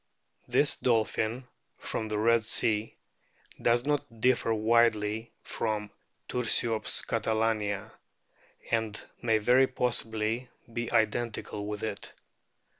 [0.47, 1.47] This dolphin,
[1.77, 2.95] from the Red Sea,
[3.61, 5.91] does not differ widely from
[6.27, 7.91] Tiirsiops catalania,
[8.71, 12.15] and may very possibly be identical with it.